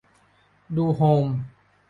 [0.75, 1.25] ดูโฮม